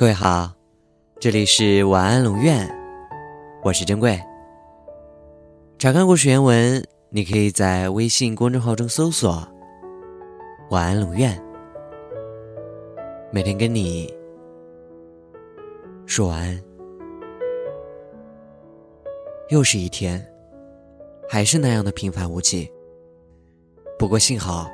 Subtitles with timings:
[0.00, 0.50] 各位好，
[1.18, 2.66] 这里是晚安龙院，
[3.62, 4.18] 我是珍贵。
[5.78, 9.46] 查看故事原文，你可以在微信公众号中搜索
[10.72, 11.38] “晚安龙院”，
[13.30, 14.10] 每天跟你
[16.06, 16.58] 说晚安。
[19.50, 20.26] 又是一天，
[21.28, 22.66] 还是那样的平凡无奇。
[23.98, 24.66] 不过幸好，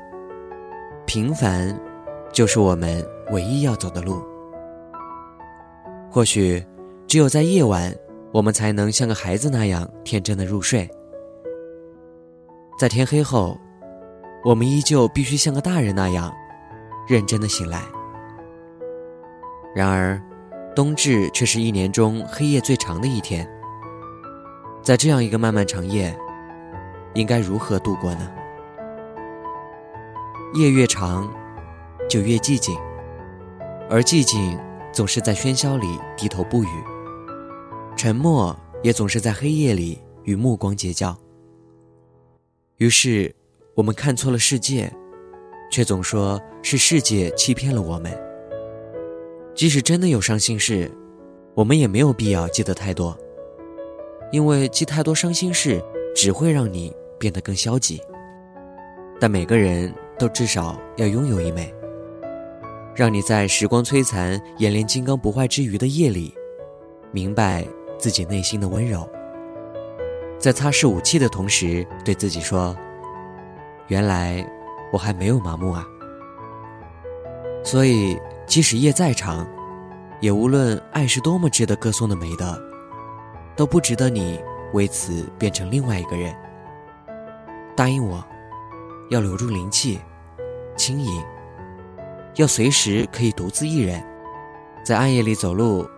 [1.04, 1.76] 平凡
[2.30, 4.22] 就是我们唯一要走的路。
[6.16, 6.64] 或许，
[7.06, 7.94] 只有在夜晚，
[8.32, 10.90] 我们才能像个孩子那样天真的入睡。
[12.78, 13.60] 在天黑后，
[14.42, 16.32] 我们依旧必须像个大人那样，
[17.06, 17.82] 认真的醒来。
[19.74, 20.18] 然而，
[20.74, 23.46] 冬至却是一年中黑夜最长的一天。
[24.82, 26.18] 在这样一个漫漫长夜，
[27.12, 28.32] 应该如何度过呢？
[30.54, 31.30] 夜越长，
[32.08, 32.74] 就越寂静，
[33.90, 34.58] 而寂静。
[34.96, 36.68] 总是在喧嚣里低头不语，
[37.98, 41.14] 沉默也总是在黑夜里与目光结交。
[42.78, 43.30] 于是，
[43.74, 44.90] 我们看错了世界，
[45.70, 48.10] 却总说是世界欺骗了我们。
[49.54, 50.90] 即使真的有伤心事，
[51.54, 53.14] 我们也没有必要记得太多，
[54.32, 55.78] 因为记太多伤心事
[56.14, 58.00] 只会让你变得更消极。
[59.20, 61.70] 但每个人都至少要拥有一枚。
[62.96, 66.34] 让你在时光摧残、眼连金刚不坏之余的夜里，
[67.12, 67.62] 明白
[67.98, 69.06] 自己内心的温柔。
[70.38, 72.74] 在擦拭武器的同时，对自己说
[73.88, 74.42] ：“原来
[74.90, 75.86] 我还没有麻木啊。”
[77.62, 79.46] 所以，即使夜再长，
[80.22, 82.58] 也无论爱是多么值得歌颂的美德，
[83.54, 84.40] 都不值得你
[84.72, 86.34] 为此变成另外一个人。
[87.76, 88.24] 答应我，
[89.10, 90.00] 要留住灵气，
[90.78, 91.22] 轻盈。
[92.36, 94.04] 要随时可以独自一人，
[94.84, 95.88] 在暗夜里走路，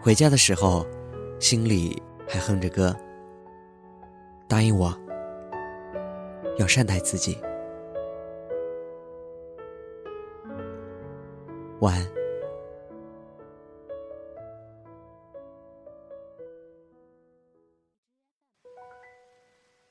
[0.00, 0.86] 回家的时候，
[1.40, 2.94] 心里还哼着歌。
[4.48, 4.96] 答应我，
[6.56, 7.36] 要善待自己。
[11.80, 12.08] 晚安。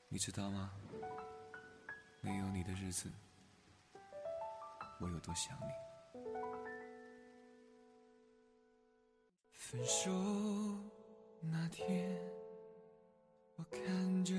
[0.08, 0.70] 你知道吗？
[2.22, 3.10] 没有你的日子，
[5.00, 5.87] 我有多想你。
[9.52, 10.10] 分手
[11.40, 12.18] 那天，
[13.56, 14.34] 我看着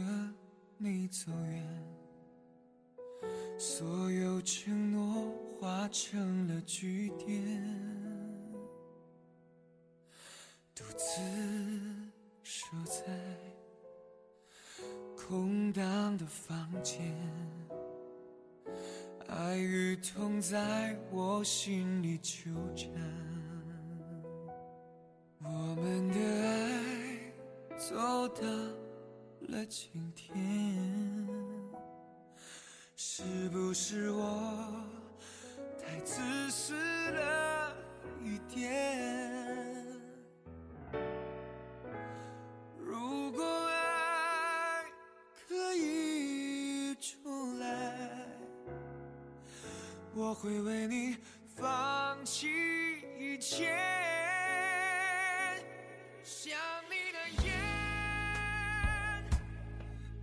[0.78, 1.64] 你走远，
[3.60, 7.64] 所有承诺化成了句点，
[10.74, 11.22] 独自
[12.42, 13.04] 守在
[15.16, 17.16] 空荡的房间，
[19.30, 22.90] 爱与痛在我心里纠缠。
[25.44, 26.16] 我们的
[26.48, 28.42] 爱走到
[29.42, 31.28] 了今天，
[32.96, 34.09] 是不是
[50.16, 51.18] 我会为你
[51.56, 52.48] 放弃
[53.20, 53.76] 一切
[56.24, 56.52] 想
[56.90, 57.52] 你的夜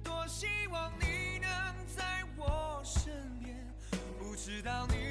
[0.02, 1.50] 多希望你能
[1.86, 3.56] 在我身边
[4.18, 5.05] 不知道你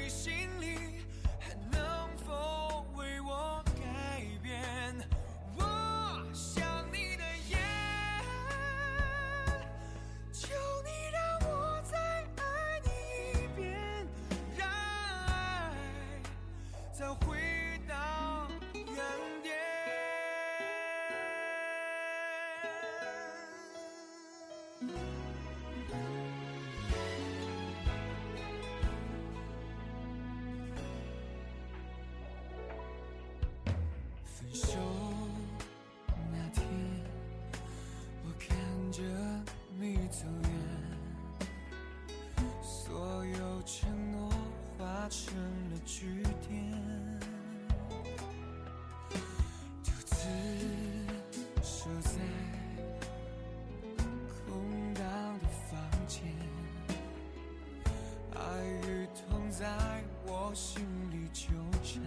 [60.56, 61.50] 心里纠
[61.84, 62.00] 缠，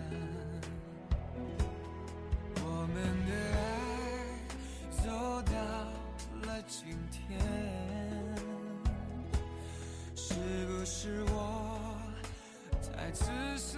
[2.66, 2.98] 我们
[3.28, 3.62] 的爱
[5.04, 5.06] 走
[5.44, 5.54] 到
[6.48, 7.40] 了今天，
[10.16, 10.34] 是
[10.66, 11.38] 不是我
[12.82, 13.26] 太自
[13.56, 13.78] 私？